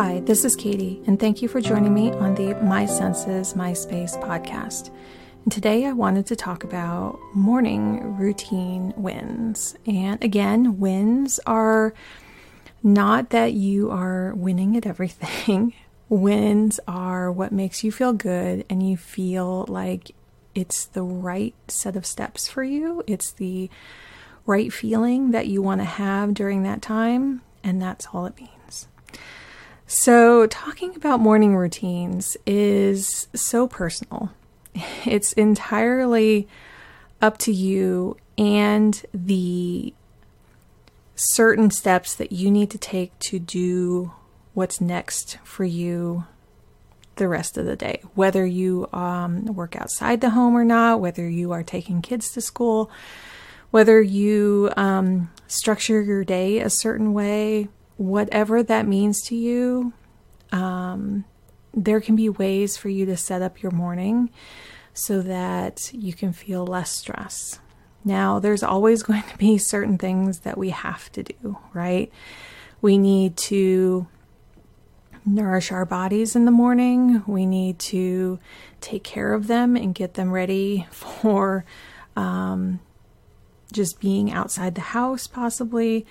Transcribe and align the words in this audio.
Hi, 0.00 0.20
this 0.20 0.44
is 0.44 0.54
Katie, 0.54 1.02
and 1.08 1.18
thank 1.18 1.42
you 1.42 1.48
for 1.48 1.60
joining 1.60 1.92
me 1.92 2.12
on 2.12 2.36
the 2.36 2.54
My 2.62 2.86
Senses, 2.86 3.56
My 3.56 3.72
Space 3.72 4.16
podcast. 4.18 4.94
And 5.42 5.50
today 5.50 5.86
I 5.86 5.92
wanted 5.92 6.24
to 6.26 6.36
talk 6.36 6.62
about 6.62 7.18
morning 7.34 8.16
routine 8.16 8.94
wins. 8.96 9.74
And 9.86 10.22
again, 10.22 10.78
wins 10.78 11.40
are 11.46 11.94
not 12.80 13.30
that 13.30 13.54
you 13.54 13.90
are 13.90 14.34
winning 14.36 14.76
at 14.76 14.86
everything. 14.86 15.74
wins 16.08 16.78
are 16.86 17.32
what 17.32 17.50
makes 17.50 17.82
you 17.82 17.90
feel 17.90 18.12
good 18.12 18.64
and 18.70 18.88
you 18.88 18.96
feel 18.96 19.64
like 19.68 20.12
it's 20.54 20.84
the 20.84 21.02
right 21.02 21.56
set 21.66 21.96
of 21.96 22.06
steps 22.06 22.46
for 22.46 22.62
you. 22.62 23.02
It's 23.08 23.32
the 23.32 23.68
right 24.46 24.72
feeling 24.72 25.32
that 25.32 25.48
you 25.48 25.60
want 25.60 25.80
to 25.80 25.86
have 25.86 26.34
during 26.34 26.62
that 26.62 26.82
time, 26.82 27.42
and 27.64 27.82
that's 27.82 28.06
all 28.12 28.26
it 28.26 28.36
means. 28.36 28.57
So, 29.90 30.46
talking 30.48 30.94
about 30.96 31.18
morning 31.18 31.56
routines 31.56 32.36
is 32.44 33.26
so 33.34 33.66
personal. 33.66 34.30
It's 35.06 35.32
entirely 35.32 36.46
up 37.22 37.38
to 37.38 37.52
you 37.52 38.18
and 38.36 39.02
the 39.14 39.94
certain 41.14 41.70
steps 41.70 42.14
that 42.16 42.32
you 42.32 42.50
need 42.50 42.70
to 42.72 42.78
take 42.78 43.18
to 43.30 43.38
do 43.38 44.12
what's 44.52 44.78
next 44.78 45.38
for 45.42 45.64
you 45.64 46.24
the 47.16 47.26
rest 47.26 47.56
of 47.56 47.64
the 47.64 47.74
day. 47.74 48.02
Whether 48.14 48.44
you 48.44 48.90
um, 48.92 49.46
work 49.46 49.74
outside 49.74 50.20
the 50.20 50.30
home 50.30 50.54
or 50.54 50.66
not, 50.66 51.00
whether 51.00 51.26
you 51.26 51.52
are 51.52 51.62
taking 51.62 52.02
kids 52.02 52.30
to 52.32 52.42
school, 52.42 52.90
whether 53.70 54.02
you 54.02 54.70
um, 54.76 55.30
structure 55.46 56.02
your 56.02 56.24
day 56.24 56.58
a 56.58 56.68
certain 56.68 57.14
way, 57.14 57.68
whatever 57.98 58.62
that 58.62 58.86
means 58.86 59.20
to 59.22 59.36
you, 59.36 59.92
um, 60.52 61.24
there 61.74 62.00
can 62.00 62.16
be 62.16 62.28
ways 62.28 62.76
for 62.76 62.88
you 62.88 63.04
to 63.04 63.16
set 63.16 63.42
up 63.42 63.62
your 63.62 63.72
morning 63.72 64.30
so 64.94 65.20
that 65.20 65.92
you 65.92 66.14
can 66.14 66.32
feel 66.32 66.66
less 66.66 66.90
stress. 66.90 67.60
Now, 68.04 68.38
there's 68.38 68.62
always 68.62 69.02
going 69.04 69.24
to 69.24 69.36
be 69.36 69.58
certain 69.58 69.98
things 69.98 70.40
that 70.40 70.56
we 70.56 70.70
have 70.70 71.12
to 71.12 71.24
do, 71.24 71.58
right? 71.74 72.10
We 72.80 72.96
need 72.96 73.36
to 73.36 74.06
nourish 75.26 75.72
our 75.72 75.84
bodies 75.84 76.34
in 76.34 76.44
the 76.44 76.50
morning. 76.50 77.22
We 77.26 77.44
need 77.46 77.78
to 77.80 78.38
take 78.80 79.04
care 79.04 79.34
of 79.34 79.48
them 79.48 79.76
and 79.76 79.94
get 79.94 80.14
them 80.14 80.30
ready 80.30 80.86
for 80.90 81.64
um, 82.16 82.78
just 83.72 84.00
being 84.00 84.32
outside 84.32 84.76
the 84.76 84.80
house, 84.80 85.26
possibly. 85.26 86.06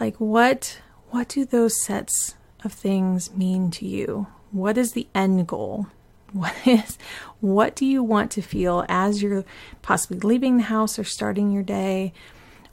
Like, 0.00 0.16
what 0.16 0.80
what 1.14 1.28
do 1.28 1.44
those 1.44 1.80
sets 1.80 2.34
of 2.64 2.72
things 2.72 3.32
mean 3.36 3.70
to 3.70 3.86
you? 3.86 4.26
What 4.50 4.76
is 4.76 4.94
the 4.94 5.06
end 5.14 5.46
goal? 5.46 5.86
What 6.32 6.66
is 6.66 6.98
what 7.40 7.76
do 7.76 7.86
you 7.86 8.02
want 8.02 8.32
to 8.32 8.42
feel 8.42 8.84
as 8.88 9.22
you're 9.22 9.44
possibly 9.80 10.18
leaving 10.18 10.56
the 10.56 10.64
house 10.64 10.98
or 10.98 11.04
starting 11.04 11.52
your 11.52 11.62
day? 11.62 12.12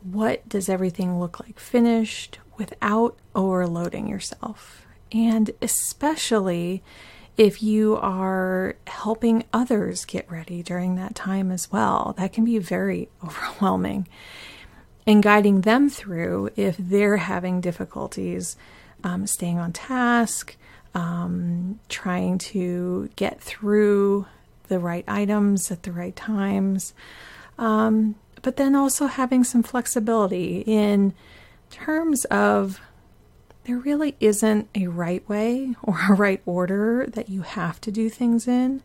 What 0.01 0.49
does 0.49 0.67
everything 0.67 1.19
look 1.19 1.39
like 1.39 1.59
finished 1.59 2.39
without 2.57 3.19
overloading 3.35 4.07
yourself? 4.07 4.87
And 5.11 5.51
especially 5.61 6.81
if 7.37 7.61
you 7.61 7.97
are 7.97 8.77
helping 8.87 9.43
others 9.53 10.05
get 10.05 10.31
ready 10.31 10.63
during 10.63 10.95
that 10.95 11.13
time 11.13 11.51
as 11.51 11.71
well, 11.71 12.15
that 12.17 12.33
can 12.33 12.43
be 12.43 12.57
very 12.57 13.09
overwhelming 13.23 14.07
and 15.05 15.23
guiding 15.23 15.61
them 15.61 15.89
through 15.89 16.49
if 16.55 16.75
they're 16.77 17.17
having 17.17 17.61
difficulties 17.61 18.55
um, 19.03 19.25
staying 19.25 19.57
on 19.57 19.73
task, 19.73 20.55
um, 20.93 21.79
trying 21.89 22.37
to 22.37 23.09
get 23.15 23.41
through 23.41 24.25
the 24.67 24.79
right 24.79 25.05
items 25.07 25.71
at 25.71 25.83
the 25.83 25.91
right 25.91 26.15
times, 26.15 26.93
um, 27.57 28.15
but 28.41 28.57
then 28.57 28.75
also 28.75 29.07
having 29.07 29.43
some 29.43 29.63
flexibility 29.63 30.63
in 30.65 31.13
terms 31.69 32.25
of 32.25 32.79
there 33.65 33.77
really 33.77 34.15
isn't 34.19 34.67
a 34.73 34.87
right 34.87 35.27
way 35.29 35.75
or 35.83 35.97
a 36.09 36.13
right 36.13 36.41
order 36.45 37.05
that 37.07 37.29
you 37.29 37.41
have 37.41 37.79
to 37.81 37.91
do 37.91 38.09
things 38.09 38.47
in 38.47 38.81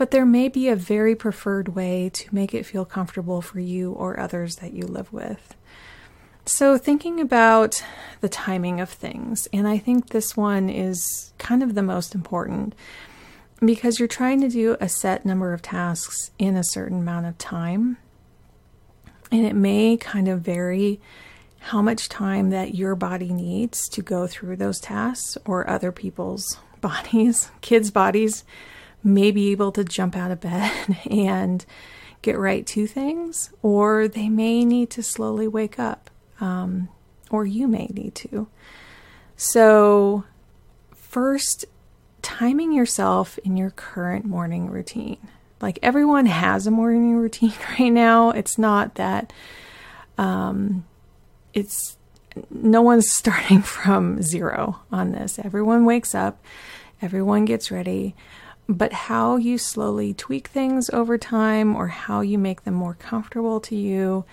but 0.00 0.12
there 0.12 0.24
may 0.24 0.48
be 0.48 0.66
a 0.66 0.74
very 0.74 1.14
preferred 1.14 1.68
way 1.74 2.08
to 2.08 2.34
make 2.34 2.54
it 2.54 2.64
feel 2.64 2.86
comfortable 2.86 3.42
for 3.42 3.60
you 3.60 3.92
or 3.92 4.18
others 4.18 4.56
that 4.56 4.72
you 4.72 4.86
live 4.86 5.12
with. 5.12 5.54
So, 6.46 6.78
thinking 6.78 7.20
about 7.20 7.84
the 8.22 8.28
timing 8.30 8.80
of 8.80 8.88
things, 8.88 9.46
and 9.52 9.68
I 9.68 9.76
think 9.76 10.08
this 10.08 10.34
one 10.34 10.70
is 10.70 11.34
kind 11.36 11.62
of 11.62 11.74
the 11.74 11.82
most 11.82 12.14
important 12.14 12.74
because 13.62 13.98
you're 13.98 14.08
trying 14.08 14.40
to 14.40 14.48
do 14.48 14.74
a 14.80 14.88
set 14.88 15.26
number 15.26 15.52
of 15.52 15.60
tasks 15.60 16.30
in 16.38 16.56
a 16.56 16.64
certain 16.64 17.00
amount 17.00 17.26
of 17.26 17.36
time, 17.36 17.98
and 19.30 19.44
it 19.44 19.54
may 19.54 19.98
kind 19.98 20.28
of 20.28 20.40
vary 20.40 20.98
how 21.58 21.82
much 21.82 22.08
time 22.08 22.48
that 22.48 22.74
your 22.74 22.94
body 22.94 23.34
needs 23.34 23.86
to 23.90 24.00
go 24.00 24.26
through 24.26 24.56
those 24.56 24.80
tasks 24.80 25.36
or 25.44 25.68
other 25.68 25.92
people's 25.92 26.56
bodies, 26.80 27.50
kids' 27.60 27.90
bodies 27.90 28.44
may 29.02 29.30
be 29.30 29.50
able 29.50 29.72
to 29.72 29.84
jump 29.84 30.16
out 30.16 30.30
of 30.30 30.40
bed 30.40 30.72
and 31.10 31.64
get 32.22 32.38
right 32.38 32.66
to 32.66 32.86
things, 32.86 33.50
or 33.62 34.06
they 34.08 34.28
may 34.28 34.64
need 34.64 34.90
to 34.90 35.02
slowly 35.02 35.48
wake 35.48 35.78
up, 35.78 36.10
um, 36.40 36.88
or 37.30 37.46
you 37.46 37.66
may 37.66 37.86
need 37.86 38.14
to. 38.14 38.48
So, 39.36 40.24
first, 40.94 41.64
timing 42.22 42.72
yourself 42.72 43.38
in 43.38 43.56
your 43.56 43.70
current 43.70 44.24
morning 44.24 44.70
routine. 44.70 45.18
Like 45.60 45.78
everyone 45.82 46.26
has 46.26 46.66
a 46.66 46.70
morning 46.70 47.16
routine 47.16 47.54
right 47.78 47.90
now. 47.90 48.30
It's 48.30 48.58
not 48.58 48.94
that 48.96 49.32
um, 50.18 50.84
it's 51.54 51.96
no 52.50 52.82
one's 52.82 53.10
starting 53.14 53.62
from 53.62 54.22
zero 54.22 54.80
on 54.92 55.12
this. 55.12 55.38
Everyone 55.38 55.84
wakes 55.84 56.14
up, 56.14 56.42
everyone 57.00 57.44
gets 57.44 57.70
ready 57.70 58.14
but 58.70 58.92
how 58.92 59.36
you 59.36 59.58
slowly 59.58 60.14
tweak 60.14 60.46
things 60.46 60.88
over 60.90 61.18
time 61.18 61.74
or 61.74 61.88
how 61.88 62.20
you 62.20 62.38
make 62.38 62.62
them 62.62 62.74
more 62.74 62.94
comfortable 62.94 63.58
to 63.58 63.74
you 63.74 64.24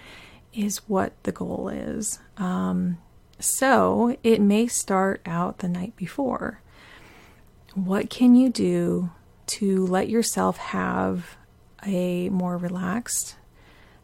is 0.53 0.77
what 0.87 1.11
the 1.23 1.31
goal 1.31 1.69
is. 1.69 2.19
Um, 2.37 2.99
so 3.39 4.15
it 4.23 4.39
may 4.39 4.67
start 4.67 5.21
out 5.25 5.59
the 5.59 5.67
night 5.67 5.95
before. 5.95 6.61
What 7.73 8.11
can 8.11 8.35
you 8.35 8.49
do 8.49 9.09
to 9.47 9.85
let 9.87 10.07
yourself 10.07 10.57
have 10.57 11.35
a 11.83 12.29
more 12.29 12.57
relaxed, 12.57 13.37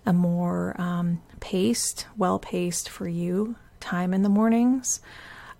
a 0.05 0.13
more 0.13 0.79
um, 0.81 1.21
paced, 1.41 2.07
well 2.17 2.39
paced 2.39 2.89
for 2.89 3.07
you 3.07 3.55
time 3.79 4.15
in 4.15 4.23
the 4.23 4.29
mornings? 4.29 4.99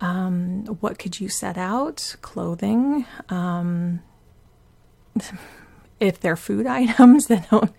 Um, 0.02 0.66
what 0.80 0.98
could 0.98 1.20
you 1.20 1.30
set 1.30 1.58
out? 1.58 2.16
Clothing, 2.22 3.06
um, 3.30 4.02
if 6.00 6.19
they're 6.19 6.35
food 6.35 6.66
items 6.68 7.28
that 7.28 7.50
don't 7.50 7.72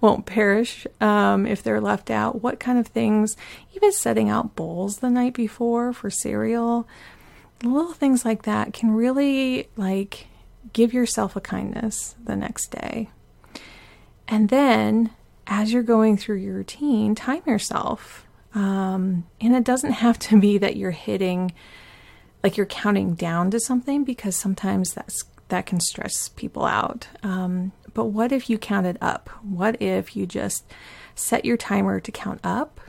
won't 0.00 0.26
perish 0.26 0.86
um, 1.00 1.46
if 1.46 1.62
they're 1.62 1.80
left 1.80 2.10
out 2.10 2.42
what 2.42 2.60
kind 2.60 2.78
of 2.78 2.86
things 2.86 3.36
even 3.74 3.92
setting 3.92 4.28
out 4.28 4.56
bowls 4.56 4.98
the 4.98 5.10
night 5.10 5.34
before 5.34 5.92
for 5.92 6.10
cereal 6.10 6.86
little 7.62 7.92
things 7.92 8.24
like 8.24 8.42
that 8.42 8.72
can 8.72 8.90
really 8.90 9.68
like 9.76 10.26
give 10.72 10.92
yourself 10.92 11.36
a 11.36 11.40
kindness 11.40 12.16
the 12.22 12.36
next 12.36 12.70
day. 12.70 13.10
And 14.28 14.48
then 14.48 15.10
as 15.46 15.72
you're 15.72 15.82
going 15.82 16.16
through 16.16 16.36
your 16.36 16.56
routine 16.56 17.14
time 17.14 17.42
yourself. 17.46 18.26
Um, 18.54 19.26
and 19.40 19.54
it 19.54 19.64
doesn't 19.64 19.92
have 19.92 20.18
to 20.20 20.40
be 20.40 20.58
that 20.58 20.76
you're 20.76 20.90
hitting 20.90 21.52
like 22.42 22.56
you're 22.56 22.66
counting 22.66 23.14
down 23.14 23.50
to 23.50 23.60
something 23.60 24.04
because 24.04 24.36
sometimes 24.36 24.94
that's 24.94 25.24
that 25.48 25.66
can 25.66 25.80
stress 25.80 26.28
people 26.28 26.64
out. 26.64 27.08
Um, 27.22 27.72
but 27.94 28.06
what 28.06 28.32
if 28.32 28.50
you 28.50 28.58
counted 28.58 28.98
up? 29.00 29.30
What 29.42 29.80
if 29.80 30.16
you 30.16 30.26
just 30.26 30.64
set 31.14 31.44
your 31.44 31.56
timer 31.56 32.00
to 32.00 32.12
count 32.12 32.40
up 32.44 32.80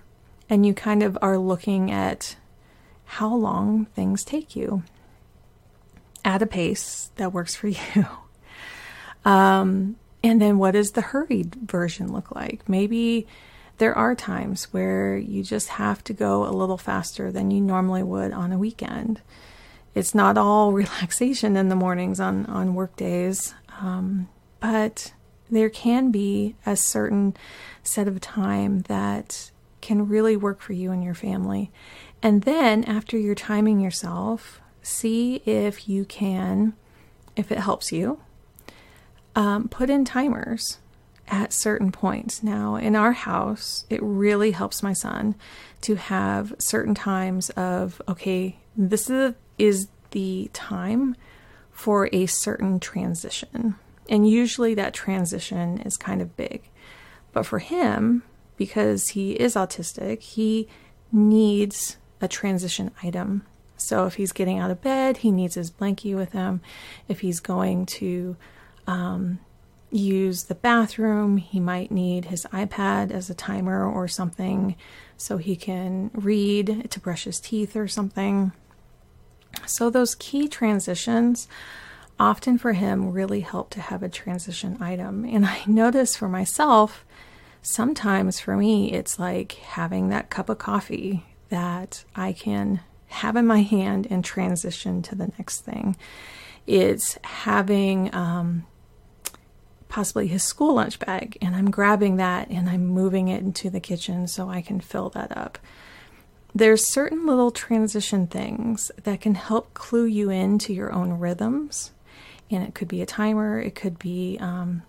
and 0.49 0.65
you 0.65 0.73
kind 0.73 1.03
of 1.03 1.17
are 1.21 1.37
looking 1.37 1.91
at 1.91 2.35
how 3.05 3.33
long 3.33 3.85
things 3.85 4.23
take 4.23 4.55
you 4.55 4.83
at 6.25 6.41
a 6.41 6.47
pace 6.47 7.11
that 7.15 7.33
works 7.33 7.55
for 7.55 7.67
you? 7.95 8.05
Um, 9.23 9.97
and 10.23 10.41
then 10.41 10.57
what 10.57 10.71
does 10.71 10.91
the 10.91 11.01
hurried 11.01 11.55
version 11.55 12.11
look 12.11 12.33
like? 12.33 12.67
Maybe 12.67 13.27
there 13.77 13.95
are 13.95 14.15
times 14.15 14.65
where 14.73 15.17
you 15.17 15.43
just 15.43 15.69
have 15.69 16.03
to 16.05 16.13
go 16.13 16.45
a 16.45 16.51
little 16.51 16.77
faster 16.77 17.31
than 17.31 17.51
you 17.51 17.61
normally 17.61 18.03
would 18.03 18.33
on 18.33 18.51
a 18.51 18.57
weekend 18.57 19.21
it's 19.97 20.15
not 20.15 20.37
all 20.37 20.71
relaxation 20.83 21.57
in 21.57 21.69
the 21.69 21.75
mornings 21.75 22.19
on 22.19 22.45
on 22.45 22.75
work 22.75 22.95
days, 22.95 23.53
um, 23.81 24.29
but 24.59 25.13
there 25.49 25.69
can 25.69 26.11
be 26.11 26.55
a 26.65 26.75
certain 26.75 27.35
set 27.83 28.07
of 28.07 28.19
time 28.19 28.81
that 28.81 29.51
can 29.81 30.07
really 30.07 30.35
work 30.35 30.59
for 30.59 30.73
you 30.73 30.91
and 30.91 31.03
your 31.03 31.13
family. 31.13 31.71
And 32.21 32.41
then 32.41 32.83
after 32.83 33.17
you're 33.17 33.35
timing 33.35 33.79
yourself 33.79 34.59
see 34.87 35.41
if 35.45 35.87
you 35.87 36.05
can, 36.05 36.73
if 37.35 37.51
it 37.51 37.59
helps 37.59 37.91
you, 37.91 38.19
um, 39.35 39.67
put 39.67 39.89
in 39.89 40.05
timers 40.05 40.79
at 41.27 41.51
certain 41.51 41.91
points. 41.91 42.41
Now, 42.41 42.75
in 42.75 42.95
our 42.95 43.11
house, 43.11 43.85
it 43.89 44.01
really 44.01 44.51
helps 44.51 44.81
my 44.81 44.93
son 44.93 45.35
to 45.81 45.95
have 45.95 46.55
certain 46.57 46.95
times 46.95 47.49
of, 47.51 48.01
okay, 48.07 48.57
this 48.75 49.09
is, 49.09 49.35
is 49.57 49.87
the 50.11 50.49
time 50.53 51.15
for 51.71 52.09
a 52.11 52.25
certain 52.25 52.79
transition. 52.79 53.75
And 54.09 54.29
usually 54.29 54.73
that 54.75 54.93
transition 54.93 55.79
is 55.81 55.97
kind 55.97 56.21
of 56.21 56.35
big. 56.37 56.69
But 57.33 57.45
for 57.45 57.59
him, 57.59 58.23
because 58.55 59.09
he 59.09 59.33
is 59.33 59.55
autistic, 59.55 60.21
he 60.21 60.67
needs 61.11 61.97
a 62.21 62.27
transition 62.27 62.91
item. 63.03 63.45
So 63.77 64.05
if 64.07 64.15
he's 64.15 64.31
getting 64.31 64.57
out 64.57 64.71
of 64.71 64.81
bed, 64.81 65.17
he 65.17 65.31
needs 65.31 65.55
his 65.55 65.69
blankie 65.69 66.15
with 66.15 66.31
him. 66.31 66.61
If 67.07 67.19
he's 67.19 67.39
going 67.39 67.85
to 67.85 68.35
um, 68.87 69.39
use 69.91 70.45
the 70.45 70.55
bathroom, 70.55 71.37
he 71.37 71.59
might 71.59 71.91
need 71.91 72.25
his 72.25 72.45
iPad 72.51 73.11
as 73.11 73.29
a 73.29 73.35
timer 73.35 73.85
or 73.85 74.07
something 74.07 74.75
so 75.15 75.37
he 75.37 75.55
can 75.55 76.09
read 76.13 76.89
to 76.89 76.99
brush 76.99 77.25
his 77.25 77.39
teeth 77.39 77.75
or 77.75 77.87
something. 77.87 78.51
So, 79.65 79.89
those 79.89 80.15
key 80.15 80.47
transitions 80.47 81.47
often 82.19 82.57
for 82.57 82.73
him 82.73 83.11
really 83.11 83.41
help 83.41 83.69
to 83.71 83.81
have 83.81 84.01
a 84.03 84.09
transition 84.09 84.81
item. 84.81 85.25
And 85.25 85.45
I 85.45 85.61
notice 85.67 86.15
for 86.15 86.27
myself, 86.27 87.05
sometimes 87.61 88.39
for 88.39 88.55
me, 88.57 88.91
it's 88.93 89.19
like 89.19 89.53
having 89.53 90.09
that 90.09 90.29
cup 90.29 90.49
of 90.49 90.57
coffee 90.57 91.25
that 91.49 92.03
I 92.15 92.33
can 92.33 92.81
have 93.07 93.35
in 93.35 93.47
my 93.47 93.61
hand 93.61 94.07
and 94.09 94.23
transition 94.23 95.01
to 95.03 95.15
the 95.15 95.31
next 95.37 95.61
thing. 95.61 95.95
It's 96.65 97.17
having 97.23 98.13
um, 98.13 98.65
possibly 99.87 100.27
his 100.27 100.43
school 100.43 100.75
lunch 100.75 100.99
bag, 100.99 101.37
and 101.41 101.55
I'm 101.55 101.71
grabbing 101.71 102.17
that 102.17 102.49
and 102.49 102.69
I'm 102.69 102.85
moving 102.85 103.29
it 103.29 103.41
into 103.41 103.69
the 103.69 103.79
kitchen 103.79 104.27
so 104.27 104.49
I 104.49 104.61
can 104.61 104.81
fill 104.81 105.09
that 105.11 105.35
up. 105.35 105.57
There's 106.57 106.91
certain 106.91 107.27
little 107.27 107.51
transition 107.51 108.25
things 108.25 108.89
that 109.03 109.21
can 109.21 109.35
help 109.35 109.75
clue 109.75 110.05
you 110.05 110.31
into 110.31 110.73
your 110.73 110.91
own 110.91 111.19
rhythms. 111.19 111.91
And 112.49 112.63
it 112.63 112.73
could 112.73 112.87
be 112.87 112.99
a 113.03 113.05
timer, 113.05 113.59
it 113.59 113.75
could 113.75 113.99
be 113.99 114.39
um, 114.41 114.81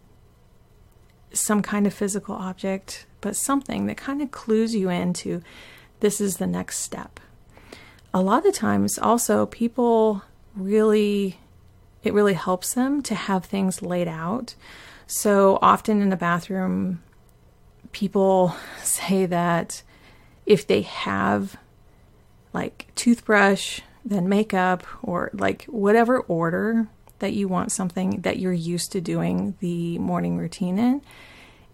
some 1.35 1.61
kind 1.61 1.87
of 1.87 1.93
physical 1.93 2.35
object, 2.35 3.05
but 3.21 3.37
something 3.37 3.85
that 3.85 3.99
kind 3.99 4.23
of 4.23 4.31
clues 4.31 4.75
you 4.75 4.89
into 4.89 5.43
this 6.01 6.23
is 6.23 6.39
the 6.39 6.47
next 6.47 6.79
step. 6.79 7.21
A 8.15 8.23
lot 8.23 8.47
of 8.47 8.55
times, 8.55 8.99
also, 8.99 9.45
people 9.45 10.23
really, 10.57 11.39
it 12.03 12.15
really 12.15 12.33
helps 12.33 12.73
them 12.73 13.03
to 13.03 13.15
have 13.15 13.45
things 13.45 13.83
laid 13.83 14.09
out 14.09 14.55
so 15.07 15.59
often 15.61 16.01
in 16.01 16.09
the 16.09 16.17
bathroom, 16.17 17.03
people 17.93 18.55
say 18.83 19.27
that 19.27 19.83
if 20.49 20.67
they 20.67 20.81
have 20.81 21.57
like 22.55 22.89
toothbrush, 22.95 23.81
then 24.05 24.29
makeup, 24.29 24.85
or 25.03 25.31
like 25.35 25.65
whatever 25.65 26.21
order 26.21 26.89
that 27.19 27.35
you 27.35 27.47
want 27.47 27.71
something 27.71 28.23
that 28.23 28.39
you're 28.39 28.53
used 28.53 28.91
to 28.93 29.01
doing 29.01 29.55
the 29.61 29.99
morning 29.99 30.39
routine 30.39 30.79
in, 30.79 31.03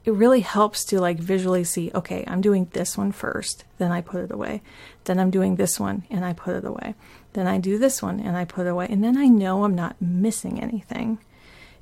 it 0.04 0.12
really 0.12 0.40
helps 0.40 0.84
to 0.86 1.00
like 1.00 1.18
visually 1.18 1.62
see 1.62 1.92
okay, 1.94 2.24
I'm 2.26 2.40
doing 2.40 2.68
this 2.72 2.98
one 2.98 3.12
first, 3.12 3.64
then 3.78 3.92
I 3.92 4.00
put 4.00 4.24
it 4.24 4.32
away. 4.32 4.60
Then 5.04 5.20
I'm 5.20 5.30
doing 5.30 5.54
this 5.54 5.78
one 5.78 6.02
and 6.10 6.24
I 6.24 6.32
put 6.32 6.56
it 6.56 6.64
away. 6.64 6.96
Then 7.32 7.46
I 7.46 7.58
do 7.58 7.78
this 7.78 8.02
one 8.02 8.18
and 8.18 8.36
I 8.36 8.44
put 8.44 8.66
it 8.66 8.70
away. 8.70 8.88
And 8.90 9.04
then 9.04 9.16
I 9.16 9.26
know 9.26 9.62
I'm 9.62 9.76
not 9.76 10.02
missing 10.02 10.60
anything. 10.60 11.18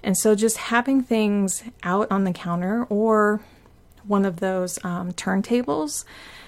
And 0.02 0.18
so 0.18 0.34
just 0.34 0.58
having 0.58 1.02
things 1.02 1.64
out 1.82 2.10
on 2.10 2.24
the 2.24 2.32
counter 2.32 2.84
or 2.90 3.40
one 4.06 4.24
of 4.24 4.40
those 4.40 4.78
um, 4.84 5.12
turntables 5.12 6.04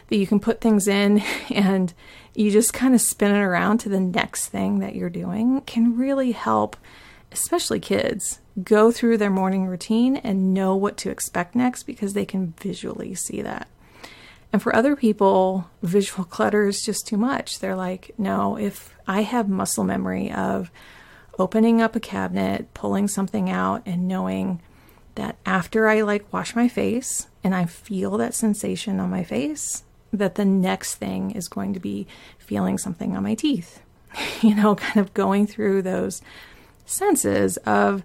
that 0.09 0.17
you 0.17 0.27
can 0.27 0.41
put 0.41 0.61
things 0.61 0.87
in 0.87 1.19
and 1.51 1.95
you 2.35 2.51
just 2.51 2.73
kind 2.73 2.95
of 2.95 3.01
spin 3.01 3.35
it 3.35 3.41
around 3.41 3.79
to 3.79 3.89
the 3.89 4.01
next 4.01 4.49
thing 4.49 4.81
that 4.81 4.95
you're 4.95 5.11
doing 5.11 5.61
can 5.63 5.97
really 5.97 6.33
help, 6.33 6.77
especially 7.33 7.81
kids, 7.81 8.41
go 8.63 8.91
through 8.91 9.19
their 9.19 9.31
morning 9.31 9.67
routine 9.67 10.17
and 10.17 10.55
know 10.55 10.75
what 10.77 10.97
to 10.99 11.11
expect 11.11 11.55
next 11.55 11.85
because 11.85 12.13
they 12.13 12.25
can 12.25 12.55
visually 12.61 13.15
see 13.15 13.43
that. 13.43 13.69
And 14.53 14.63
for 14.63 14.75
other 14.75 14.95
people, 14.95 15.69
visual 15.83 16.25
clutter 16.25 16.69
is 16.69 16.83
just 16.83 17.09
too 17.09 17.17
much. 17.17 17.59
They're 17.59 17.75
like, 17.75 18.15
no, 18.17 18.57
if 18.57 18.95
I 19.07 19.23
have 19.23 19.49
muscle 19.49 19.83
memory 19.83 20.31
of 20.31 20.71
opening 21.39 21.83
up 21.83 21.97
a 21.97 22.01
cabinet, 22.01 22.73
pulling 22.73 23.09
something 23.09 23.51
out, 23.51 23.83
and 23.85 24.07
knowing 24.07 24.61
that 25.15 25.37
after 25.47 25.89
I 25.89 26.01
like 26.03 26.33
wash 26.33 26.57
my 26.57 26.69
face 26.69 27.29
and 27.43 27.55
I 27.55 27.67
feel 27.67 28.17
that 28.19 28.35
sensation 28.35 29.01
on 29.01 29.11
my 29.11 29.25
face, 29.25 29.85
that 30.13 30.37
the 30.37 30.45
next 30.45 30.97
thing 30.97 31.31
is 31.33 31.49
going 31.49 31.75
to 31.75 31.81
be 31.81 32.07
feeling 32.39 32.79
something 32.79 33.17
on 33.17 33.23
my 33.23 33.35
teeth. 33.35 33.83
you 34.43 34.55
know, 34.55 34.75
kind 34.75 34.99
of 34.99 35.15
going 35.15 35.47
through 35.47 35.83
those 35.83 36.23
senses 36.87 37.57
of 37.59 38.05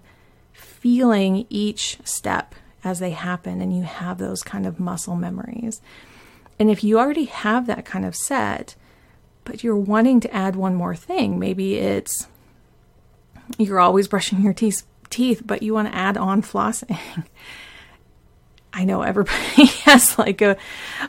feeling 0.52 1.46
each 1.50 1.98
step 2.04 2.54
as 2.82 2.98
they 2.98 3.10
happen, 3.10 3.60
and 3.60 3.76
you 3.76 3.82
have 3.82 4.18
those 4.18 4.42
kind 4.42 4.66
of 4.66 4.80
muscle 4.80 5.16
memories. 5.16 5.80
And 6.58 6.70
if 6.70 6.82
you 6.82 6.98
already 6.98 7.24
have 7.24 7.66
that 7.66 7.84
kind 7.84 8.04
of 8.04 8.16
set, 8.16 8.74
but 9.44 9.62
you're 9.62 9.76
wanting 9.76 10.20
to 10.20 10.34
add 10.34 10.56
one 10.56 10.74
more 10.74 10.96
thing, 10.96 11.38
maybe 11.38 11.76
it's 11.76 12.26
you're 13.58 13.80
always 13.80 14.08
brushing 14.08 14.42
your 14.42 14.52
teeth, 14.52 14.84
teeth 15.10 15.42
but 15.44 15.62
you 15.62 15.74
want 15.74 15.88
to 15.88 15.94
add 15.94 16.16
on 16.16 16.42
flossing. 16.42 16.98
I 18.72 18.84
know 18.84 19.02
everybody 19.02 19.66
has 19.84 20.18
like 20.18 20.40
a 20.40 20.56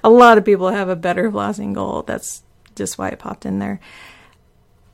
a 0.04 0.10
lot 0.10 0.38
of 0.38 0.46
people 0.46 0.70
have 0.70 0.90
a 0.90 0.96
better 0.96 1.32
flossing 1.32 1.74
goal. 1.74 2.04
That's 2.04 2.44
just 2.76 2.98
why 2.98 3.10
it 3.10 3.20
popped 3.20 3.46
in 3.46 3.60
there. 3.60 3.80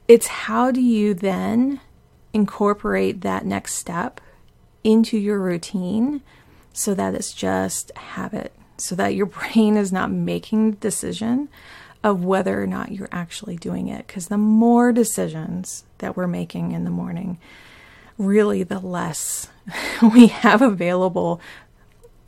It's 0.08 0.28
how 0.28 0.72
do 0.72 0.82
you 0.82 1.14
then 1.14 1.82
incorporate 2.34 3.22
that 3.22 3.46
next 3.46 3.76
step 3.76 4.22
into 4.84 5.18
your 5.18 5.40
routine 5.40 6.22
so 6.74 6.94
that 6.94 7.16
it's 7.16 7.34
just 7.34 7.92
habit, 7.98 8.54
so 8.78 8.96
that 8.96 9.16
your 9.16 9.26
brain 9.40 9.78
is 9.78 9.92
not 9.92 10.12
making 10.12 10.72
the 10.72 10.78
decision 10.78 11.50
of 12.04 12.24
whether 12.24 12.62
or 12.62 12.68
not 12.68 12.92
you're 12.92 13.10
actually 13.12 13.58
doing 13.58 13.88
it. 13.88 14.08
Because 14.08 14.28
the 14.28 14.38
more 14.38 14.92
decisions 14.92 15.84
that 15.98 16.16
we're 16.16 16.28
making 16.28 16.72
in 16.72 16.84
the 16.84 16.92
morning, 16.92 17.40
really 18.18 18.64
the 18.64 18.80
less 18.80 19.50
we 20.14 20.28
have 20.28 20.62
available, 20.62 21.42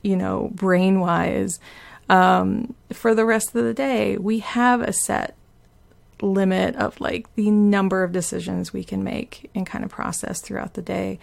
you 0.02 0.16
know, 0.16 0.50
brain 0.54 1.00
wise 1.00 1.60
um, 2.10 2.74
for 2.92 3.14
the 3.14 3.26
rest 3.26 3.56
of 3.56 3.64
the 3.64 3.74
day. 3.74 4.18
We 4.18 4.40
have 4.40 4.82
a 4.82 4.94
set 4.94 5.36
limit 6.22 6.76
of 6.76 7.00
like 7.00 7.34
the 7.36 7.50
number 7.50 8.04
of 8.04 8.12
decisions 8.12 8.74
we 8.74 8.84
can 8.84 9.04
make 9.04 9.50
and 9.56 9.66
kind 9.66 9.84
of 9.84 9.92
process 9.92 10.42
throughout 10.42 10.74
the 10.74 10.82
day. 10.82 11.20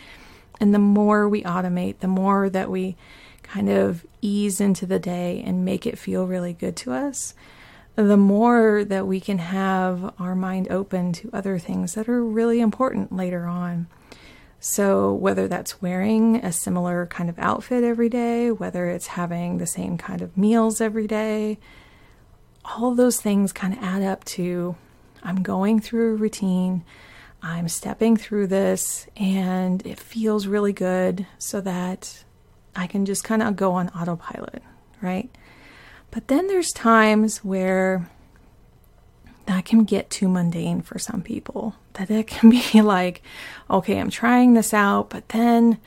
And 0.59 0.73
the 0.73 0.79
more 0.79 1.29
we 1.29 1.43
automate, 1.43 1.99
the 1.99 2.09
more 2.09 2.49
that 2.49 2.71
we 2.71 2.97
kind 3.43 3.69
of 3.69 4.07
ease 4.23 4.61
into 4.61 4.87
the 4.87 4.99
day 4.99 5.43
and 5.45 5.65
make 5.65 5.87
it 5.87 5.99
feel 5.99 6.27
really 6.27 6.53
good 6.53 6.77
to 6.77 6.93
us, 6.93 7.35
the 7.95 8.17
more 8.17 8.85
that 8.85 9.07
we 9.07 9.21
can 9.21 9.39
have 9.39 10.15
our 10.19 10.35
mind 10.35 10.69
open 10.71 11.13
to 11.13 11.31
other 11.33 11.59
things 11.59 11.95
that 11.95 12.09
are 12.09 12.25
really 12.25 12.61
important 12.61 13.13
later 13.13 13.47
on. 13.47 13.87
So, 14.69 15.15
whether 15.15 15.47
that's 15.47 15.81
wearing 15.81 16.45
a 16.45 16.51
similar 16.51 17.07
kind 17.07 17.31
of 17.31 17.39
outfit 17.39 17.85
every 17.85 18.09
day, 18.09 18.51
whether 18.51 18.89
it's 18.91 19.07
having 19.07 19.59
the 19.59 19.67
same 19.67 19.97
kind 19.97 20.21
of 20.21 20.37
meals 20.37 20.81
every 20.81 21.07
day, 21.07 21.59
all 22.65 22.93
those 22.97 23.21
things 23.21 23.53
kind 23.53 23.75
of 23.75 23.79
add 23.81 24.03
up 24.03 24.25
to 24.25 24.75
I'm 25.23 25.45
going 25.45 25.79
through 25.79 26.15
a 26.15 26.17
routine, 26.17 26.85
I'm 27.41 27.69
stepping 27.69 28.17
through 28.17 28.49
this, 28.49 29.07
and 29.17 29.87
it 29.87 30.01
feels 30.01 30.49
really 30.49 30.73
good 30.73 31.29
so 31.39 31.61
that 31.61 32.25
I 32.75 32.89
can 32.89 33.07
just 33.07 33.23
kind 33.23 33.45
of 33.45 33.55
go 33.55 33.71
on 33.71 33.89
autopilot, 33.91 34.65
right? 35.01 35.31
But 36.11 36.27
then 36.27 36.49
there's 36.49 36.73
times 36.73 37.45
where 37.45 38.11
that 39.47 39.65
can 39.65 39.85
get 39.85 40.11
too 40.11 40.29
mundane 40.29 40.83
for 40.83 40.99
some 40.99 41.23
people. 41.23 41.75
That 41.95 42.11
it 42.11 42.27
can 42.27 42.51
be 42.73 42.83
like, 42.83 43.23
okay, 43.71 43.99
I'm 43.99 44.11
trying 44.11 44.55
this 44.55 44.75
out, 44.75 45.11
but 45.11 45.29
then 45.31 45.79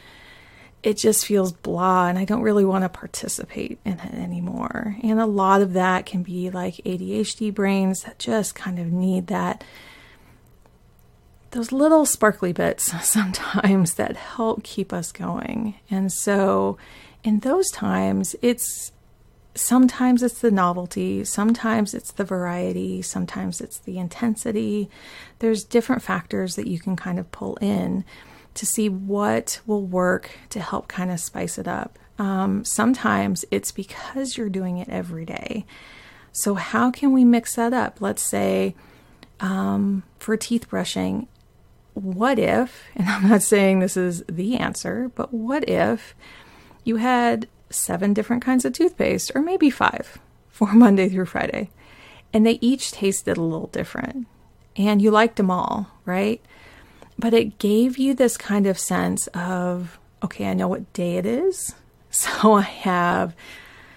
it 0.82 0.98
just 0.98 1.26
feels 1.26 1.52
blah 1.52 2.08
and 2.08 2.18
I 2.18 2.24
don't 2.24 2.42
really 2.42 2.64
want 2.64 2.84
to 2.84 2.90
participate 2.90 3.80
in 3.84 4.00
it 4.00 4.14
anymore. 4.14 4.96
And 5.04 5.20
a 5.20 5.26
lot 5.26 5.62
of 5.62 5.74
that 5.74 6.06
can 6.06 6.24
be 6.24 6.50
like 6.50 6.76
ADHD 6.86 7.54
brains 7.54 8.04
that 8.04 8.18
just 8.18 8.56
kind 8.56 8.80
of 8.80 8.88
need 8.88 9.28
that 9.28 9.64
those 11.52 11.72
little 11.72 12.06
sparkly 12.06 12.54
bits 12.54 12.92
sometimes 13.08 13.96
that 13.96 14.16
help 14.16 14.64
keep 14.64 14.94
us 14.94 15.12
going. 15.12 15.76
And 15.90 16.12
so 16.12 16.78
in 17.24 17.40
those 17.40 17.70
times, 17.72 18.36
it's 18.42 18.92
sometimes 19.60 20.24
it's 20.24 20.40
the 20.40 20.52
novelty, 20.52 21.24
sometimes 21.24 21.94
it's 21.94 22.12
the 22.12 22.24
variety, 22.24 23.02
sometimes 23.02 23.62
it's 23.62 23.78
the 23.80 23.98
intensity. 23.98 24.90
There's 25.40 25.64
different 25.64 26.02
factors 26.02 26.56
that 26.56 26.68
you 26.68 26.80
can 26.80 26.96
kind 26.96 27.20
of 27.20 27.32
pull 27.32 27.56
in 27.58 28.06
to 28.56 28.66
see 28.66 28.90
what 28.90 29.60
will 29.66 29.86
work 29.86 30.32
to 30.50 30.60
help 30.60 30.88
kind 30.88 31.12
of 31.12 31.20
spice 31.20 31.58
it 31.58 31.68
up. 31.68 32.00
Um, 32.18 32.66
sometimes 32.66 33.46
it's 33.52 33.72
because 33.72 34.38
you're 34.38 34.50
doing 34.50 34.78
it 34.78 34.90
every 34.90 35.26
day. 35.26 35.66
So, 36.32 36.56
how 36.56 36.92
can 36.92 37.12
we 37.14 37.24
mix 37.24 37.56
that 37.56 37.74
up? 37.74 38.02
Let's 38.02 38.22
say 38.22 38.76
um, 39.40 40.04
for 40.20 40.38
teeth 40.38 40.70
brushing, 40.70 41.28
what 41.94 42.40
if, 42.40 42.84
and 42.96 43.08
I'm 43.10 43.30
not 43.30 43.42
saying 43.42 43.80
this 43.80 43.98
is 43.98 44.24
the 44.28 44.58
answer, 44.58 45.12
but 45.16 45.34
what 45.34 45.68
if 45.70 46.16
you 46.84 46.98
had 46.98 47.48
seven 47.70 48.14
different 48.14 48.44
kinds 48.44 48.66
of 48.66 48.74
toothpaste, 48.74 49.32
or 49.36 49.42
maybe 49.42 49.70
five 49.70 50.18
for 50.50 50.74
Monday 50.74 51.10
through 51.10 51.26
Friday. 51.26 51.70
And 52.34 52.46
they 52.46 52.60
each 52.62 52.92
tasted 52.92 53.38
a 53.38 53.42
little 53.42 53.68
different. 53.68 54.28
And 54.76 55.02
you 55.02 55.12
liked 55.12 55.38
them 55.38 55.52
all, 55.52 55.88
right? 56.06 56.42
But 57.18 57.34
it 57.34 57.58
gave 57.58 57.98
you 57.98 58.14
this 58.14 58.38
kind 58.38 58.68
of 58.68 58.78
sense 58.78 59.28
of, 59.28 60.00
okay, 60.24 60.48
I 60.48 60.54
know 60.54 60.68
what 60.68 60.92
day 60.94 61.18
it 61.18 61.26
is. 61.26 61.76
So 62.12 62.54
I 62.54 62.62
have 62.62 63.36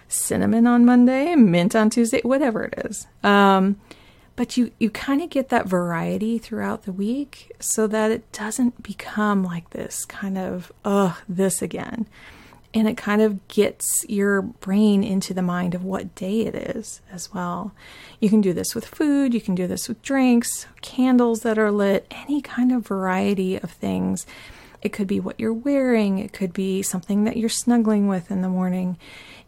cinnamon 0.06 0.66
on 0.66 0.84
Monday, 0.84 1.34
mint 1.34 1.74
on 1.74 1.88
Tuesday, 1.88 2.20
whatever 2.20 2.64
it 2.64 2.74
is. 2.84 3.06
Um, 3.22 3.80
but 4.36 4.58
you, 4.58 4.70
you 4.78 4.90
kind 4.90 5.22
of 5.22 5.30
get 5.30 5.48
that 5.48 5.66
variety 5.66 6.36
throughout 6.36 6.82
the 6.82 6.92
week 6.92 7.52
so 7.58 7.86
that 7.86 8.10
it 8.10 8.30
doesn't 8.30 8.82
become 8.82 9.42
like 9.42 9.70
this 9.70 10.04
kind 10.04 10.36
of, 10.36 10.70
ugh, 10.84 11.16
this 11.26 11.62
again 11.62 12.06
and 12.74 12.88
it 12.88 12.96
kind 12.96 13.20
of 13.20 13.46
gets 13.48 14.04
your 14.08 14.42
brain 14.42 15.04
into 15.04 15.34
the 15.34 15.42
mind 15.42 15.74
of 15.74 15.84
what 15.84 16.14
day 16.14 16.40
it 16.40 16.54
is 16.54 17.00
as 17.10 17.32
well. 17.32 17.72
You 18.18 18.30
can 18.30 18.40
do 18.40 18.52
this 18.52 18.74
with 18.74 18.86
food, 18.86 19.34
you 19.34 19.40
can 19.40 19.54
do 19.54 19.66
this 19.66 19.88
with 19.88 20.00
drinks, 20.02 20.66
candles 20.80 21.40
that 21.40 21.58
are 21.58 21.70
lit, 21.70 22.06
any 22.10 22.40
kind 22.40 22.72
of 22.72 22.86
variety 22.86 23.56
of 23.56 23.70
things. 23.70 24.26
It 24.80 24.92
could 24.92 25.06
be 25.06 25.20
what 25.20 25.38
you're 25.38 25.52
wearing, 25.52 26.18
it 26.18 26.32
could 26.32 26.52
be 26.52 26.82
something 26.82 27.24
that 27.24 27.36
you're 27.36 27.48
snuggling 27.48 28.08
with 28.08 28.30
in 28.30 28.42
the 28.42 28.48
morning, 28.48 28.96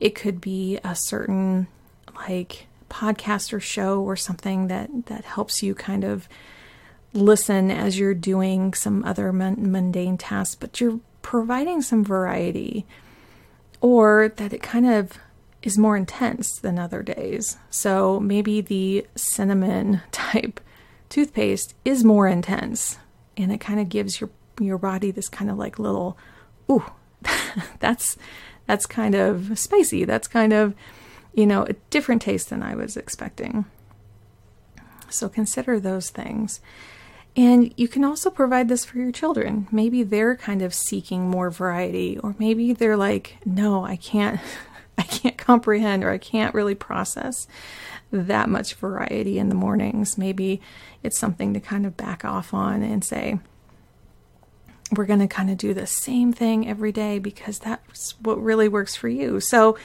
it 0.01 0.15
could 0.15 0.41
be 0.41 0.79
a 0.85 0.95
certain 0.95 1.67
like 2.15 2.67
podcast 2.91 3.53
or 3.53 3.61
show 3.61 4.01
or 4.03 4.17
something 4.17 4.69
that 4.69 5.07
that 5.07 5.25
helps 5.25 5.63
you 5.63 5.75
kind 5.75 6.05
of 6.05 6.29
listen 7.13 7.71
as 7.71 7.99
you're 7.99 8.15
doing 8.15 8.75
some 8.75 9.05
other 9.05 9.33
mundane 9.33 10.19
tasks, 10.19 10.55
but 10.55 10.81
you're 10.81 11.01
providing 11.23 11.81
some 11.81 12.05
variety 12.05 12.85
or 13.85 14.33
that 14.37 14.55
it 14.55 14.63
kind 14.63 14.87
of 14.87 15.19
is 15.63 15.77
more 15.77 15.95
intense 15.95 16.59
than 16.61 16.79
other 16.79 17.03
days. 17.03 17.59
So 17.69 18.19
maybe 18.19 18.63
the 18.63 19.07
cinnamon 19.15 20.01
type 20.11 20.59
toothpaste 21.11 21.75
is 21.85 22.03
more 22.03 22.27
intense 22.27 22.97
and 23.37 23.53
it 23.53 23.61
kind 23.61 23.79
of 23.79 23.91
gives 23.91 24.23
your 24.23 24.31
your 24.59 24.79
body 24.79 25.11
this 25.11 25.29
kind 25.29 25.51
of 25.51 25.59
like 25.59 25.79
little 25.79 26.17
ooh 26.71 26.85
that's 27.81 28.17
that's 28.67 28.87
kind 28.87 29.15
of 29.15 29.59
spicy. 29.59 30.07
That's 30.07 30.29
kind 30.29 30.55
of 30.55 30.75
you 31.35 31.47
know, 31.47 31.65
a 31.65 31.75
different 31.91 32.23
taste 32.23 32.49
than 32.49 32.63
I 32.63 32.75
was 32.75 32.97
expecting. 32.97 33.67
So 35.11 35.29
consider 35.29 35.79
those 35.79 36.09
things. 36.09 36.61
And 37.37 37.75
you 37.77 37.89
can 37.89 38.05
also 38.05 38.31
provide 38.31 38.69
this 38.69 38.85
for 38.85 38.99
your 38.99 39.11
children. 39.11 39.67
Maybe 39.73 40.05
they're 40.05 40.37
kind 40.37 40.63
of 40.63 40.73
seeking 40.73 41.29
more 41.29 41.51
variety, 41.51 42.19
or 42.19 42.37
maybe 42.39 42.73
they're 42.73 42.97
like, 42.97 43.39
no, 43.45 43.85
I 43.85 43.97
can't. 43.97 44.41
I 44.97 45.03
can't 45.03 45.37
comprehend 45.37 46.05
or 46.05 46.11
I 46.11 46.19
can't 46.19 46.55
really 46.55 46.77
process 46.77 47.49
that 48.13 48.49
much 48.49 48.75
variety 48.75 49.41
in 49.41 49.49
the 49.49 49.55
mornings. 49.57 50.17
Maybe 50.17 50.61
it's 51.03 51.19
something 51.19 51.53
to 51.53 51.59
kind 51.59 51.85
of 51.85 51.97
back 51.97 52.25
off 52.25 52.55
on 52.55 52.85
and 52.85 53.05
say, 53.05 53.41
we're 54.93 55.07
going 55.07 55.19
to 55.19 55.27
kind 55.27 55.51
of 55.51 55.59
do 55.59 55.75
the 55.75 55.87
same 55.87 56.33
thing 56.33 56.69
every 56.69 56.93
day 56.93 57.19
because 57.19 57.59
that's 57.59 58.15
what 58.21 58.41
really 58.41 58.69
works 58.69 58.95
for 58.95 59.09
you. 59.09 59.41
So, 59.41 59.77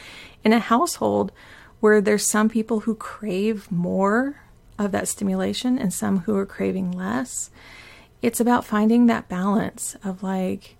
in 0.44 0.54
a 0.54 0.60
household 0.60 1.32
where 1.80 2.02
there's 2.02 2.30
some 2.30 2.50
people 2.50 2.82
who 2.82 2.96
crave 2.96 3.72
more 3.72 4.42
of 4.80 4.92
that 4.94 5.08
stimulation 5.08 5.78
and 5.78 5.94
some 5.94 6.20
who 6.20 6.36
are 6.36 6.46
craving 6.46 6.92
less. 6.92 7.52
It's 8.22 8.40
about 8.40 8.66
finding 8.66 9.06
that 9.06 9.30
balance 9.30 9.96
of 10.04 10.24
like, 10.24 10.78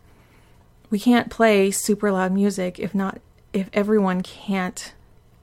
we 0.90 1.00
can't 1.00 1.30
play 1.30 1.70
super 1.70 2.12
loud 2.12 2.32
music 2.32 2.80
if 2.80 2.96
not, 2.96 3.20
if 3.54 3.70
everyone 3.74 4.22
can't 4.22 4.94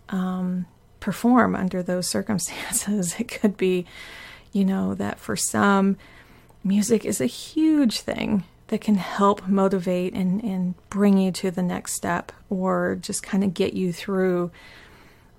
um, 0.08 0.66
perform 0.98 1.54
under 1.54 1.82
those 1.82 2.08
circumstances. 2.10 3.14
It 3.20 3.28
could 3.28 3.56
be, 3.56 3.86
you 4.52 4.64
know, 4.64 4.94
that 4.94 5.20
for 5.20 5.36
some, 5.36 5.96
music 6.64 7.04
is 7.04 7.20
a 7.20 7.26
huge 7.26 8.00
thing 8.00 8.44
that 8.68 8.80
can 8.80 8.96
help 8.96 9.46
motivate 9.46 10.12
and, 10.12 10.42
and 10.42 10.74
bring 10.90 11.18
you 11.18 11.30
to 11.30 11.50
the 11.50 11.62
next 11.62 11.94
step 11.94 12.32
or 12.50 12.98
just 13.00 13.22
kind 13.22 13.44
of 13.44 13.54
get 13.54 13.74
you 13.74 13.92
through 13.92 14.50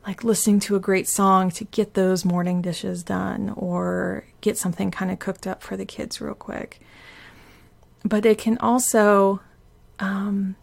like 0.08 0.24
listening 0.24 0.62
to 0.62 0.78
a 0.78 0.80
great 0.80 1.06
song 1.06 1.52
to 1.52 1.66
get 1.66 1.94
those 1.94 2.24
morning 2.24 2.62
dishes 2.62 3.04
done 3.04 3.54
or 3.58 4.26
get 4.40 4.58
something 4.58 4.90
kind 4.90 5.12
of 5.12 5.20
cooked 5.20 5.46
up 5.46 5.62
for 5.62 5.76
the 5.76 5.86
kids 5.86 6.22
real 6.22 6.34
quick. 6.34 6.80
But 8.06 8.26
it 8.26 8.38
can 8.38 8.58
also 8.60 9.42
um, 10.00 10.56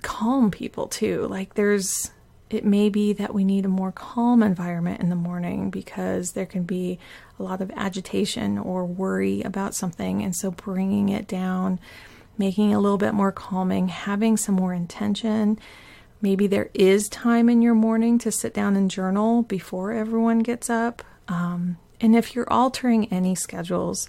calm 0.00 0.50
people 0.50 0.88
too. 0.88 1.26
Like 1.28 1.52
there's, 1.52 2.12
it 2.48 2.64
may 2.64 2.88
be 2.88 3.12
that 3.12 3.34
we 3.34 3.44
need 3.44 3.66
a 3.66 3.68
more 3.68 3.92
calm 3.92 4.42
environment 4.42 5.02
in 5.02 5.10
the 5.10 5.16
morning 5.16 5.68
because 5.68 6.32
there 6.32 6.46
can 6.46 6.62
be 6.62 6.98
a 7.38 7.42
lot 7.42 7.60
of 7.60 7.70
agitation 7.76 8.56
or 8.56 8.86
worry 8.86 9.42
about 9.42 9.74
something. 9.74 10.22
And 10.22 10.34
so 10.34 10.50
bringing 10.50 11.10
it 11.10 11.28
down, 11.28 11.78
making 12.38 12.70
it 12.70 12.74
a 12.74 12.80
little 12.80 12.96
bit 12.96 13.12
more 13.12 13.32
calming, 13.32 13.88
having 13.88 14.38
some 14.38 14.54
more 14.54 14.72
intention 14.72 15.58
Maybe 16.22 16.46
there 16.46 16.70
is 16.72 17.08
time 17.08 17.48
in 17.48 17.62
your 17.62 17.74
morning 17.74 18.16
to 18.18 18.30
sit 18.30 18.54
down 18.54 18.76
and 18.76 18.88
journal 18.88 19.42
before 19.42 19.90
everyone 19.90 20.38
gets 20.38 20.70
up. 20.70 21.02
Um, 21.26 21.78
and 22.00 22.14
if 22.14 22.34
you're 22.34 22.50
altering 22.50 23.12
any 23.12 23.34
schedules, 23.34 24.08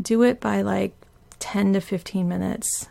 do 0.00 0.22
it 0.22 0.38
by 0.38 0.60
like 0.60 0.94
10 1.38 1.72
to 1.72 1.80
15 1.80 2.28
minutes 2.28 2.88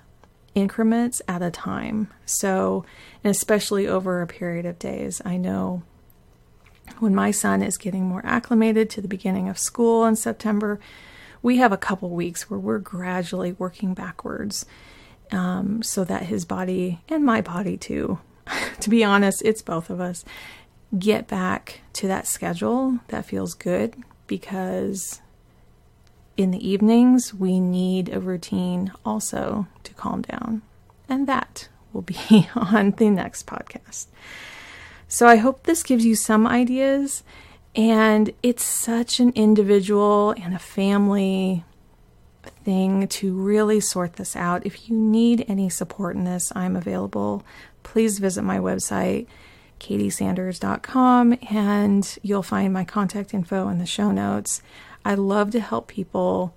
increments 0.55 1.21
at 1.27 1.43
a 1.43 1.51
time. 1.51 2.09
So, 2.25 2.83
and 3.23 3.29
especially 3.29 3.87
over 3.87 4.21
a 4.21 4.27
period 4.27 4.65
of 4.65 4.79
days. 4.79 5.21
I 5.23 5.37
know 5.37 5.83
when 6.97 7.13
my 7.13 7.29
son 7.29 7.61
is 7.61 7.77
getting 7.77 8.05
more 8.05 8.25
acclimated 8.25 8.89
to 8.89 9.01
the 9.01 9.07
beginning 9.07 9.47
of 9.47 9.59
school 9.59 10.05
in 10.05 10.15
September, 10.15 10.79
we 11.43 11.57
have 11.57 11.71
a 11.71 11.77
couple 11.77 12.09
weeks 12.09 12.49
where 12.49 12.59
we're 12.59 12.79
gradually 12.79 13.53
working 13.53 13.93
backwards 13.93 14.65
um, 15.31 15.83
so 15.83 16.03
that 16.03 16.23
his 16.23 16.45
body 16.45 16.99
and 17.07 17.23
my 17.23 17.41
body 17.41 17.77
too 17.77 18.19
to 18.79 18.89
be 18.89 19.03
honest, 19.03 19.41
it's 19.43 19.61
both 19.61 19.89
of 19.89 19.99
us. 19.99 20.25
Get 20.97 21.27
back 21.27 21.81
to 21.93 22.07
that 22.07 22.27
schedule 22.27 22.99
that 23.09 23.25
feels 23.25 23.53
good 23.53 23.95
because 24.27 25.21
in 26.35 26.51
the 26.51 26.67
evenings 26.67 27.33
we 27.33 27.59
need 27.59 28.09
a 28.09 28.19
routine 28.19 28.91
also 29.05 29.67
to 29.83 29.93
calm 29.93 30.21
down. 30.21 30.61
And 31.07 31.27
that 31.27 31.67
will 31.93 32.01
be 32.01 32.47
on 32.55 32.91
the 32.91 33.09
next 33.09 33.45
podcast. 33.45 34.07
So 35.07 35.27
I 35.27 35.37
hope 35.37 35.63
this 35.63 35.83
gives 35.83 36.05
you 36.05 36.15
some 36.15 36.47
ideas. 36.47 37.23
And 37.75 38.31
it's 38.41 38.63
such 38.63 39.19
an 39.19 39.31
individual 39.35 40.31
and 40.31 40.55
a 40.55 40.59
family 40.59 41.63
thing 42.63 43.07
to 43.07 43.33
really 43.33 43.79
sort 43.79 44.13
this 44.13 44.35
out. 44.35 44.65
If 44.65 44.89
you 44.89 44.95
need 44.95 45.45
any 45.47 45.69
support 45.69 46.15
in 46.15 46.23
this, 46.23 46.51
I'm 46.55 46.75
available 46.75 47.43
please 47.89 48.19
visit 48.19 48.43
my 48.43 48.59
website, 48.59 49.25
katiesanders.com, 49.79 51.39
and 51.49 52.17
you'll 52.21 52.43
find 52.43 52.71
my 52.71 52.83
contact 52.83 53.33
info 53.33 53.67
in 53.67 53.79
the 53.79 53.85
show 53.87 54.11
notes. 54.11 54.61
I 55.03 55.15
love 55.15 55.49
to 55.51 55.59
help 55.59 55.87
people 55.87 56.53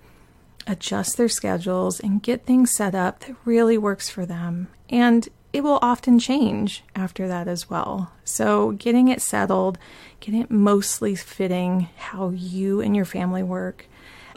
adjust 0.67 1.17
their 1.17 1.27
schedules 1.27 1.99
and 1.99 2.21
get 2.21 2.45
things 2.45 2.75
set 2.75 2.93
up 2.93 3.21
that 3.21 3.35
really 3.45 3.79
works 3.79 4.09
for 4.09 4.27
them. 4.27 4.67
And 4.91 5.27
it 5.51 5.63
will 5.63 5.79
often 5.81 6.19
change 6.19 6.83
after 6.95 7.27
that 7.27 7.47
as 7.47 7.67
well. 7.67 8.11
So, 8.23 8.73
getting 8.73 9.07
it 9.07 9.21
settled, 9.21 9.79
getting 10.19 10.41
it 10.41 10.51
mostly 10.51 11.15
fitting 11.15 11.89
how 11.97 12.29
you 12.29 12.79
and 12.79 12.95
your 12.95 13.05
family 13.05 13.43
work, 13.43 13.87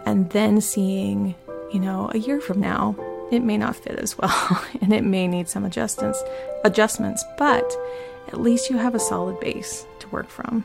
and 0.06 0.30
then 0.30 0.62
seeing, 0.62 1.34
you 1.70 1.78
know, 1.78 2.10
a 2.14 2.18
year 2.18 2.40
from 2.40 2.60
now, 2.60 2.96
it 3.30 3.42
may 3.42 3.56
not 3.56 3.76
fit 3.76 3.98
as 3.98 4.16
well 4.18 4.64
and 4.80 4.92
it 4.92 5.04
may 5.04 5.26
need 5.26 5.48
some 5.48 5.64
adjustments 5.64 6.22
adjustments 6.64 7.24
but 7.38 7.76
at 8.28 8.40
least 8.40 8.70
you 8.70 8.76
have 8.76 8.94
a 8.94 9.00
solid 9.00 9.38
base 9.40 9.86
to 10.00 10.08
work 10.08 10.28
from. 10.28 10.64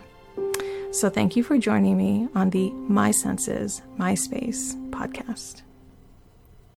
So 0.92 1.10
thank 1.10 1.36
you 1.36 1.44
for 1.44 1.58
joining 1.58 1.98
me 1.98 2.28
on 2.36 2.50
the 2.50 2.72
my 2.72 3.12
senses 3.12 3.82
my 3.98 4.14
space 4.14 4.76
podcast 4.90 5.62